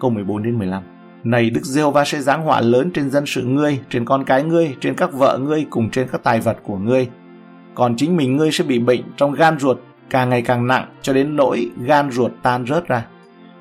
Câu 0.00 0.10
14 0.10 0.42
đến 0.42 0.58
15 0.58 0.82
Này 1.24 1.50
Đức 1.50 1.64
Giê-hô-va 1.64 2.04
sẽ 2.04 2.20
giáng 2.20 2.42
họa 2.42 2.60
lớn 2.60 2.90
trên 2.94 3.10
dân 3.10 3.24
sự 3.26 3.42
ngươi, 3.42 3.80
trên 3.90 4.04
con 4.04 4.24
cái 4.24 4.42
ngươi, 4.42 4.74
trên 4.80 4.94
các 4.94 5.12
vợ 5.12 5.38
ngươi 5.38 5.66
cùng 5.70 5.90
trên 5.90 6.08
các 6.08 6.22
tài 6.22 6.40
vật 6.40 6.58
của 6.62 6.76
ngươi. 6.76 7.08
Còn 7.74 7.96
chính 7.96 8.16
mình 8.16 8.36
ngươi 8.36 8.52
sẽ 8.52 8.64
bị 8.64 8.78
bệnh 8.78 9.02
trong 9.16 9.32
gan 9.32 9.58
ruột 9.58 9.78
càng 10.10 10.30
ngày 10.30 10.42
càng 10.42 10.66
nặng 10.66 10.86
cho 11.02 11.12
đến 11.12 11.36
nỗi 11.36 11.70
gan 11.86 12.10
ruột 12.10 12.32
tan 12.42 12.66
rớt 12.66 12.88
ra. 12.88 13.06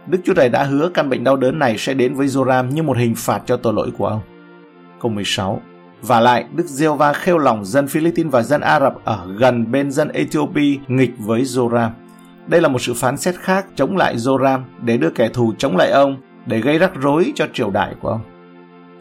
Đức 0.08 0.20
Chúa 0.24 0.34
Trời 0.34 0.50
đã 0.50 0.64
hứa 0.64 0.90
căn 0.90 1.10
bệnh 1.10 1.24
đau 1.24 1.38
đớn 1.38 1.60
này 1.60 1.78
sẽ 1.78 1.94
đến 1.94 2.14
với 2.14 2.28
Joram 2.28 2.72
như 2.72 2.84
một 2.84 2.98
hình 2.98 3.16
phạt 3.18 3.42
cho 3.46 3.58
tội 3.58 3.74
lỗi 3.74 3.92
của 3.98 4.08
ông. 4.08 4.22
Câu 5.02 5.12
16 5.12 5.62
và 6.02 6.20
lại, 6.20 6.46
Đức 6.56 6.66
Diêu 6.66 6.96
va 6.96 7.14
khêu 7.14 7.38
lòng 7.38 7.66
dân 7.66 7.88
Philippines 7.88 8.32
và 8.32 8.44
dân 8.44 8.62
Ả 8.62 8.80
Rập 8.80 9.06
ở 9.06 9.28
gần 9.38 9.72
bên 9.72 9.92
dân 9.92 10.10
Ethiopia 10.10 10.78
nghịch 10.88 11.14
với 11.20 11.42
Joram. 11.42 11.90
Đây 12.48 12.62
là 12.62 12.68
một 12.68 12.82
sự 12.82 12.94
phán 12.94 13.18
xét 13.18 13.36
khác 13.36 13.66
chống 13.76 13.98
lại 13.98 14.16
Joram 14.16 14.60
để 14.82 14.98
đưa 14.98 15.10
kẻ 15.10 15.30
thù 15.30 15.54
chống 15.58 15.78
lại 15.78 15.92
ông, 15.92 16.18
để 16.46 16.60
gây 16.60 16.78
rắc 16.78 16.92
rối 17.02 17.32
cho 17.36 17.48
triều 17.54 17.72
đại 17.72 17.96
của 18.02 18.10
ông. 18.10 18.22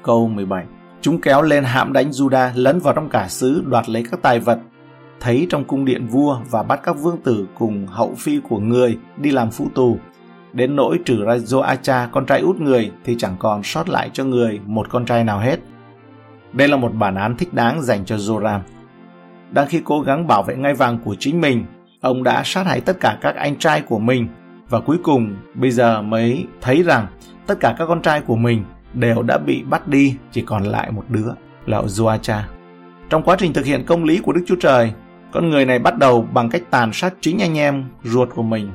Câu 0.03 0.29
17 0.29 0.65
Chúng 1.01 1.21
kéo 1.21 1.43
lên 1.43 1.65
hãm 1.65 1.93
đánh 1.93 2.11
Juda, 2.11 2.51
lấn 2.55 2.79
vào 2.79 2.95
trong 2.95 3.09
cả 3.09 3.29
xứ, 3.29 3.63
đoạt 3.67 3.89
lấy 3.89 4.05
các 4.11 4.23
tài 4.23 4.41
vật, 4.41 4.59
thấy 5.21 5.47
trong 5.51 5.65
cung 5.65 5.85
điện 5.85 6.07
vua 6.07 6.39
và 6.51 6.63
bắt 6.63 6.81
các 6.83 6.93
vương 6.93 7.23
tử 7.23 7.47
cùng 7.59 7.87
hậu 7.87 8.15
phi 8.19 8.41
của 8.49 8.59
người 8.59 8.99
đi 9.17 9.31
làm 9.31 9.51
phụ 9.51 9.69
tù. 9.75 9.99
Đến 10.53 10.77
nỗi 10.77 10.99
trừ 11.05 11.25
ra 11.25 11.37
Joacha, 11.37 12.09
con 12.13 12.27
trai 12.27 12.41
út 12.41 12.61
người, 12.61 12.93
thì 13.05 13.17
chẳng 13.19 13.37
còn 13.39 13.63
sót 13.63 13.89
lại 13.89 14.11
cho 14.13 14.25
người 14.25 14.61
một 14.67 14.87
con 14.91 15.05
trai 15.05 15.25
nào 15.25 15.39
hết. 15.39 15.61
Đây 16.53 16.69
là 16.69 16.77
một 16.77 16.95
bản 16.95 17.15
án 17.15 17.37
thích 17.37 17.55
đáng 17.55 17.83
dành 17.83 18.05
cho 18.05 18.17
Joram. 18.17 18.61
Đang 19.51 19.69
khi 19.69 19.81
cố 19.85 20.01
gắng 20.01 20.27
bảo 20.27 20.43
vệ 20.43 20.57
ngai 20.57 20.75
vàng 20.75 20.99
của 21.05 21.17
chính 21.19 21.41
mình, 21.41 21.65
ông 22.01 22.23
đã 22.23 22.43
sát 22.45 22.67
hại 22.67 22.81
tất 22.81 23.01
cả 23.01 23.19
các 23.21 23.37
anh 23.37 23.57
trai 23.57 23.81
của 23.81 23.99
mình 23.99 24.29
và 24.69 24.81
cuối 24.81 24.99
cùng 25.03 25.37
bây 25.55 25.71
giờ 25.71 26.03
mới 26.03 26.47
thấy 26.61 26.83
rằng 26.83 27.07
tất 27.47 27.61
cả 27.61 27.75
các 27.79 27.87
con 27.87 28.03
trai 28.03 28.21
của 28.21 28.37
mình 28.37 28.65
đều 28.95 29.23
đã 29.23 29.39
bị 29.39 29.63
bắt 29.63 29.89
đi, 29.89 30.17
chỉ 30.31 30.43
còn 30.43 30.63
lại 30.63 30.91
một 30.91 31.05
đứa 31.09 31.29
là 31.67 31.83
Joacha. 31.83 32.41
Trong 33.09 33.23
quá 33.23 33.37
trình 33.39 33.53
thực 33.53 33.65
hiện 33.65 33.85
công 33.87 34.05
lý 34.05 34.19
của 34.19 34.33
Đức 34.33 34.45
Chúa 34.47 34.57
Trời, 34.61 34.93
con 35.33 35.51
người 35.51 35.65
này 35.65 35.79
bắt 35.79 35.99
đầu 35.99 36.27
bằng 36.33 36.51
cách 36.51 36.63
tàn 36.71 36.93
sát 36.93 37.15
chính 37.21 37.39
anh 37.43 37.59
em 37.59 37.85
ruột 38.05 38.29
của 38.35 38.43
mình. 38.43 38.71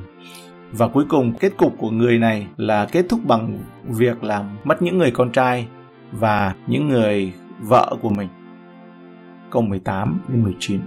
Và 0.72 0.88
cuối 0.88 1.04
cùng 1.08 1.32
kết 1.40 1.56
cục 1.56 1.74
của 1.78 1.90
người 1.90 2.18
này 2.18 2.46
là 2.56 2.86
kết 2.92 3.06
thúc 3.08 3.20
bằng 3.24 3.58
việc 3.84 4.24
làm 4.24 4.56
mất 4.64 4.82
những 4.82 4.98
người 4.98 5.10
con 5.10 5.32
trai 5.32 5.68
và 6.12 6.54
những 6.66 6.88
người 6.88 7.32
vợ 7.60 7.96
của 8.02 8.10
mình. 8.10 8.28
Câu 9.50 9.62
18 9.62 10.20
đến 10.28 10.42
19 10.42 10.80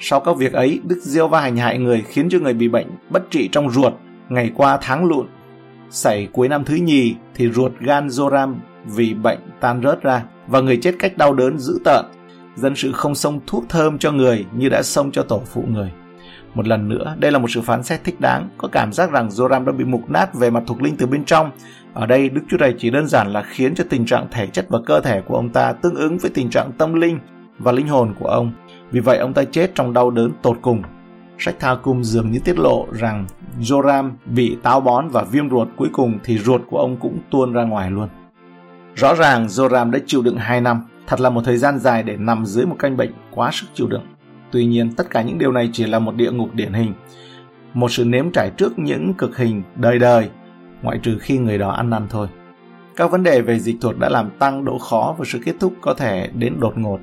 Sau 0.00 0.20
các 0.20 0.36
việc 0.36 0.52
ấy, 0.52 0.80
Đức 0.84 0.98
Diêu 1.02 1.28
va 1.28 1.40
hành 1.40 1.56
hại 1.56 1.78
người 1.78 2.02
khiến 2.06 2.28
cho 2.30 2.38
người 2.38 2.54
bị 2.54 2.68
bệnh 2.68 2.86
bất 3.10 3.30
trị 3.30 3.48
trong 3.52 3.70
ruột, 3.70 3.92
ngày 4.28 4.50
qua 4.54 4.78
tháng 4.82 5.04
lụn. 5.04 5.26
Xảy 5.90 6.28
cuối 6.32 6.48
năm 6.48 6.64
thứ 6.64 6.74
nhì 6.74 7.14
thì 7.34 7.50
ruột 7.50 7.72
gan 7.80 8.06
Joram 8.06 8.54
vì 8.84 9.14
bệnh 9.14 9.38
tan 9.60 9.82
rớt 9.82 10.02
ra 10.02 10.24
và 10.46 10.60
người 10.60 10.76
chết 10.76 10.94
cách 10.98 11.16
đau 11.16 11.34
đớn 11.34 11.58
dữ 11.58 11.78
tợn. 11.84 12.04
Dân 12.56 12.76
sự 12.76 12.92
không 12.92 13.14
xông 13.14 13.40
thuốc 13.46 13.64
thơm 13.68 13.98
cho 13.98 14.12
người 14.12 14.46
như 14.56 14.68
đã 14.68 14.82
xông 14.82 15.10
cho 15.10 15.22
tổ 15.22 15.42
phụ 15.46 15.64
người. 15.68 15.90
Một 16.54 16.66
lần 16.66 16.88
nữa, 16.88 17.14
đây 17.18 17.32
là 17.32 17.38
một 17.38 17.50
sự 17.50 17.60
phán 17.60 17.82
xét 17.82 18.04
thích 18.04 18.20
đáng, 18.20 18.48
có 18.58 18.68
cảm 18.68 18.92
giác 18.92 19.10
rằng 19.10 19.28
Joram 19.28 19.64
đã 19.64 19.72
bị 19.72 19.84
mục 19.84 20.10
nát 20.10 20.34
về 20.34 20.50
mặt 20.50 20.62
thuộc 20.66 20.82
linh 20.82 20.96
từ 20.96 21.06
bên 21.06 21.24
trong 21.24 21.50
ở 21.94 22.06
đây 22.06 22.28
Đức 22.28 22.42
Chúa 22.48 22.56
Trời 22.58 22.74
chỉ 22.78 22.90
đơn 22.90 23.06
giản 23.06 23.32
là 23.32 23.42
khiến 23.42 23.74
cho 23.74 23.84
tình 23.90 24.06
trạng 24.06 24.26
thể 24.30 24.46
chất 24.46 24.66
và 24.68 24.78
cơ 24.86 25.00
thể 25.00 25.20
của 25.20 25.36
ông 25.36 25.48
ta 25.48 25.72
tương 25.72 25.94
ứng 25.94 26.18
với 26.18 26.30
tình 26.34 26.50
trạng 26.50 26.72
tâm 26.72 26.94
linh 26.94 27.18
và 27.58 27.72
linh 27.72 27.88
hồn 27.88 28.14
của 28.18 28.26
ông. 28.26 28.52
Vì 28.90 29.00
vậy 29.00 29.18
ông 29.18 29.32
ta 29.32 29.44
chết 29.44 29.74
trong 29.74 29.92
đau 29.92 30.10
đớn 30.10 30.30
tột 30.42 30.58
cùng. 30.62 30.82
Sách 31.38 31.54
Tha 31.60 31.74
Cung 31.74 32.04
dường 32.04 32.30
như 32.30 32.38
tiết 32.44 32.58
lộ 32.58 32.86
rằng 32.92 33.26
Joram 33.60 34.10
bị 34.26 34.56
táo 34.62 34.80
bón 34.80 35.08
và 35.08 35.22
viêm 35.22 35.50
ruột 35.50 35.68
cuối 35.76 35.88
cùng 35.92 36.18
thì 36.24 36.38
ruột 36.38 36.60
của 36.70 36.78
ông 36.78 36.96
cũng 36.96 37.18
tuôn 37.30 37.52
ra 37.52 37.64
ngoài 37.64 37.90
luôn. 37.90 38.08
Rõ 38.94 39.14
ràng 39.14 39.46
Joram 39.46 39.90
đã 39.90 39.98
chịu 40.06 40.22
đựng 40.22 40.36
2 40.36 40.60
năm, 40.60 40.82
thật 41.06 41.20
là 41.20 41.30
một 41.30 41.42
thời 41.44 41.56
gian 41.56 41.78
dài 41.78 42.02
để 42.02 42.16
nằm 42.16 42.46
dưới 42.46 42.66
một 42.66 42.76
căn 42.78 42.96
bệnh 42.96 43.12
quá 43.30 43.50
sức 43.52 43.66
chịu 43.74 43.86
đựng. 43.86 44.02
Tuy 44.50 44.64
nhiên, 44.64 44.92
tất 44.92 45.10
cả 45.10 45.22
những 45.22 45.38
điều 45.38 45.52
này 45.52 45.70
chỉ 45.72 45.86
là 45.86 45.98
một 45.98 46.14
địa 46.14 46.30
ngục 46.30 46.54
điển 46.54 46.72
hình, 46.72 46.92
một 47.74 47.90
sự 47.90 48.04
nếm 48.04 48.30
trải 48.32 48.50
trước 48.56 48.78
những 48.78 49.14
cực 49.14 49.36
hình 49.36 49.62
đời 49.76 49.98
đời 49.98 50.30
ngoại 50.82 50.98
trừ 51.02 51.18
khi 51.20 51.38
người 51.38 51.58
đó 51.58 51.70
ăn 51.70 51.90
năn 51.90 52.06
thôi. 52.10 52.28
Các 52.96 53.10
vấn 53.10 53.22
đề 53.22 53.40
về 53.40 53.58
dịch 53.58 53.76
thuật 53.80 53.98
đã 53.98 54.08
làm 54.08 54.30
tăng 54.38 54.64
độ 54.64 54.78
khó 54.78 55.14
và 55.18 55.24
sự 55.28 55.40
kết 55.44 55.54
thúc 55.60 55.74
có 55.80 55.94
thể 55.94 56.30
đến 56.34 56.60
đột 56.60 56.78
ngột. 56.78 56.98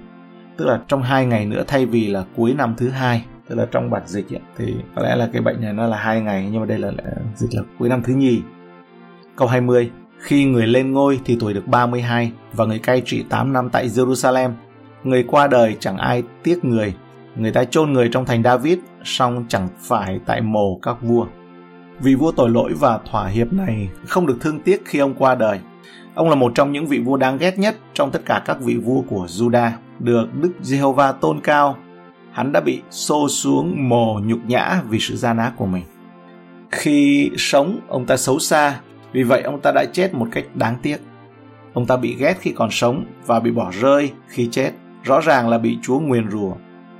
Tức 0.58 0.66
là 0.66 0.82
trong 0.88 1.04
hai 1.04 1.26
ngày 1.26 1.46
nữa 1.46 1.64
thay 1.68 1.86
vì 1.86 2.08
là 2.08 2.24
cuối 2.36 2.54
năm 2.54 2.74
thứ 2.78 2.90
hai, 2.90 3.26
tức 3.48 3.56
là 3.56 3.66
trong 3.72 3.90
bản 3.90 4.02
dịch 4.06 4.34
ấy, 4.34 4.42
thì 4.58 4.76
có 4.96 5.02
lẽ 5.02 5.16
là 5.16 5.30
cái 5.34 5.42
bệnh 5.42 5.62
này 5.62 5.74
nó 5.74 5.88
là 5.88 5.98
hai 5.98 6.22
ngày 6.22 6.50
nhưng 6.52 6.62
mà 6.62 6.66
đây 6.66 6.80
là, 6.80 6.92
là 6.92 7.04
dịch 7.36 7.54
là 7.54 7.62
cuối 7.80 7.90
năm 7.90 8.02
thứ 8.04 8.14
nhì. 8.14 8.42
Câu 9.36 9.48
20 9.48 9.92
Khi 10.20 10.46
người 10.46 10.68
lên 10.68 10.92
ngôi 10.92 11.20
thì 11.26 11.38
tuổi 11.40 11.54
được 11.54 11.68
32 11.68 12.32
và 12.54 12.66
người 12.66 12.80
cai 12.80 13.02
trị 13.06 13.26
8 13.30 13.54
năm 13.54 13.70
tại 13.70 13.88
Jerusalem. 13.88 14.52
Người 15.04 15.24
qua 15.28 15.48
đời 15.48 15.76
chẳng 15.80 15.98
ai 15.98 16.24
tiếc 16.44 16.66
người. 16.66 16.94
Người 17.36 17.52
ta 17.52 17.64
chôn 17.64 17.94
người 17.94 18.10
trong 18.10 18.26
thành 18.26 18.44
David, 18.44 18.78
song 19.04 19.46
chẳng 19.48 19.68
phải 19.80 20.20
tại 20.26 20.42
mồ 20.42 20.80
các 20.82 21.02
vua. 21.02 21.26
Vị 22.00 22.16
vua 22.16 22.32
tội 22.32 22.50
lỗi 22.50 22.74
và 22.80 23.00
thỏa 23.12 23.28
hiệp 23.28 23.54
này 23.54 23.90
không 24.08 24.28
được 24.28 24.38
thương 24.42 24.60
tiếc 24.60 24.82
khi 24.86 25.00
ông 25.00 25.14
qua 25.14 25.36
đời. 25.36 25.60
Ông 26.16 26.30
là 26.30 26.36
một 26.36 26.52
trong 26.56 26.72
những 26.72 26.88
vị 26.88 27.00
vua 27.00 27.18
đáng 27.18 27.38
ghét 27.38 27.60
nhất 27.60 27.76
trong 27.94 28.12
tất 28.12 28.22
cả 28.26 28.42
các 28.46 28.62
vị 28.62 28.76
vua 28.76 29.02
của 29.02 29.26
Juda, 29.26 29.72
được 30.00 30.28
Đức 30.42 30.52
Giê-hô-va 30.62 31.12
tôn 31.12 31.40
cao. 31.44 31.78
Hắn 32.32 32.52
đã 32.52 32.60
bị 32.60 32.82
xô 32.90 33.30
xuống 33.30 33.90
mồ 33.90 34.20
nhục 34.20 34.40
nhã 34.48 34.82
vì 34.90 35.00
sự 35.00 35.16
gian 35.16 35.38
ác 35.38 35.54
của 35.58 35.66
mình. 35.66 35.84
Khi 36.72 37.32
sống, 37.38 37.80
ông 37.88 38.06
ta 38.06 38.18
xấu 38.18 38.40
xa, 38.40 38.80
vì 39.12 39.24
vậy 39.24 39.42
ông 39.42 39.62
ta 39.62 39.72
đã 39.72 39.86
chết 39.94 40.14
một 40.14 40.28
cách 40.32 40.46
đáng 40.54 40.76
tiếc. 40.82 40.98
Ông 41.74 41.86
ta 41.86 41.98
bị 41.98 42.16
ghét 42.20 42.38
khi 42.40 42.52
còn 42.52 42.72
sống 42.72 43.06
và 43.26 43.40
bị 43.40 43.52
bỏ 43.52 43.72
rơi 43.82 44.12
khi 44.28 44.50
chết. 44.52 44.72
Rõ 45.04 45.20
ràng 45.20 45.50
là 45.50 45.58
bị 45.58 45.78
Chúa 45.82 46.00
nguyền 46.00 46.30
rủa, 46.32 46.54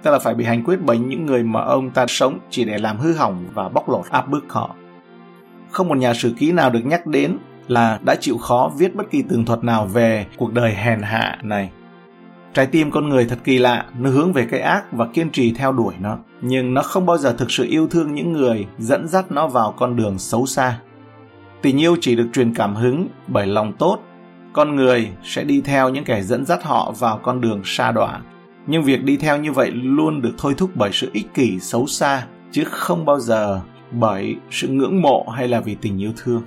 tức 0.04 0.12
là 0.12 0.20
phải 0.20 0.34
bị 0.34 0.46
hành 0.46 0.64
quyết 0.64 0.80
bởi 0.82 0.98
những 0.98 1.26
người 1.26 1.44
mà 1.44 1.62
ông 1.62 1.90
ta 1.90 2.06
sống 2.08 2.40
chỉ 2.50 2.66
để 2.66 2.78
làm 2.78 2.98
hư 2.98 3.14
hỏng 3.14 3.46
và 3.54 3.70
bóc 3.70 3.90
lột 3.90 4.06
áp 4.10 4.30
bức 4.30 4.54
họ 4.54 4.76
không 5.72 5.88
một 5.88 5.98
nhà 5.98 6.14
sử 6.14 6.34
ký 6.38 6.52
nào 6.52 6.70
được 6.70 6.86
nhắc 6.86 7.08
đến 7.08 7.38
là 7.68 8.00
đã 8.06 8.16
chịu 8.16 8.38
khó 8.38 8.72
viết 8.78 8.96
bất 8.96 9.12
kỳ 9.12 9.22
tường 9.22 9.46
thuật 9.46 9.64
nào 9.64 9.86
về 9.86 10.26
cuộc 10.38 10.54
đời 10.54 10.74
hèn 10.74 11.02
hạ 11.02 11.38
này. 11.44 11.70
Trái 12.54 12.66
tim 12.66 12.92
con 12.92 13.10
người 13.10 13.26
thật 13.26 13.38
kỳ 13.44 13.58
lạ, 13.58 13.86
nó 14.00 14.10
hướng 14.10 14.34
về 14.34 14.48
cái 14.52 14.60
ác 14.60 14.92
và 14.92 15.08
kiên 15.14 15.30
trì 15.30 15.54
theo 15.54 15.72
đuổi 15.72 15.94
nó, 16.00 16.18
nhưng 16.42 16.74
nó 16.74 16.82
không 16.82 17.06
bao 17.06 17.18
giờ 17.18 17.34
thực 17.38 17.52
sự 17.52 17.66
yêu 17.70 17.88
thương 17.88 18.14
những 18.14 18.32
người 18.34 18.68
dẫn 18.78 19.08
dắt 19.08 19.32
nó 19.32 19.48
vào 19.48 19.74
con 19.78 19.96
đường 19.96 20.20
xấu 20.20 20.46
xa. 20.46 20.80
Tình 21.62 21.82
yêu 21.82 21.96
chỉ 22.02 22.16
được 22.16 22.28
truyền 22.34 22.54
cảm 22.54 22.76
hứng 22.76 23.08
bởi 23.28 23.48
lòng 23.48 23.74
tốt, 23.74 24.00
con 24.54 24.76
người 24.76 25.10
sẽ 25.24 25.44
đi 25.44 25.62
theo 25.62 25.90
những 25.90 26.04
kẻ 26.04 26.22
dẫn 26.22 26.46
dắt 26.46 26.64
họ 26.64 26.92
vào 27.00 27.20
con 27.24 27.42
đường 27.42 27.62
xa 27.66 27.92
đọa. 27.92 28.20
Nhưng 28.68 28.84
việc 28.84 29.04
đi 29.04 29.18
theo 29.18 29.38
như 29.38 29.52
vậy 29.52 29.72
luôn 29.72 30.22
được 30.22 30.34
thôi 30.38 30.54
thúc 30.58 30.72
bởi 30.76 30.90
sự 30.94 31.10
ích 31.14 31.34
kỷ 31.34 31.60
xấu 31.60 31.88
xa, 31.88 32.28
chứ 32.52 32.64
không 32.64 33.06
bao 33.06 33.20
giờ 33.20 33.62
bởi 33.92 34.36
sự 34.52 34.68
ngưỡng 34.68 35.02
mộ 35.02 35.28
hay 35.30 35.48
là 35.48 35.60
vì 35.60 35.76
tình 35.76 36.02
yêu 36.02 36.12
thương. 36.18 36.44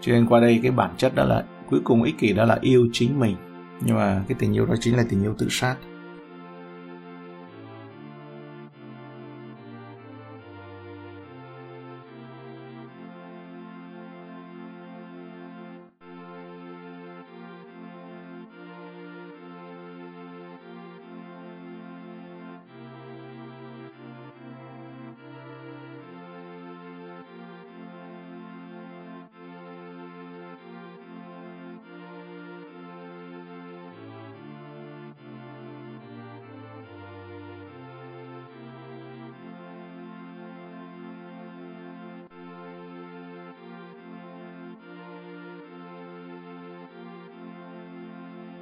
Cho 0.00 0.12
nên 0.12 0.26
qua 0.26 0.40
đây 0.40 0.60
cái 0.62 0.72
bản 0.72 0.90
chất 0.96 1.14
đó 1.14 1.24
là 1.24 1.44
cuối 1.70 1.80
cùng 1.84 2.02
ích 2.02 2.18
kỷ 2.18 2.32
đó 2.32 2.44
là 2.44 2.58
yêu 2.60 2.88
chính 2.92 3.20
mình. 3.20 3.36
Nhưng 3.80 3.96
mà 3.96 4.22
cái 4.28 4.36
tình 4.38 4.52
yêu 4.52 4.66
đó 4.66 4.74
chính 4.80 4.96
là 4.96 5.04
tình 5.10 5.22
yêu 5.22 5.34
tự 5.38 5.46
sát. 5.50 5.76